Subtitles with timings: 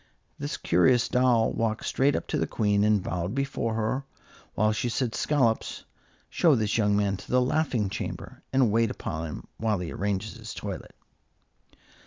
[0.39, 4.03] This curious doll walked straight up to the Queen and bowed before her,
[4.55, 5.85] while she said, "Scollops,
[6.27, 10.33] show this young man to the laughing chamber, and wait upon him while he arranges
[10.33, 10.95] his toilet."